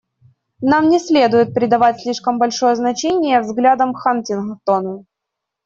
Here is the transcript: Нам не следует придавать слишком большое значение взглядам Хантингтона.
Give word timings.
Нам 0.61 0.87
не 0.89 0.97
следует 0.99 1.53
придавать 1.53 2.01
слишком 2.01 2.39
большое 2.39 2.75
значение 2.75 3.39
взглядам 3.39 3.93
Хантингтона. 3.93 5.05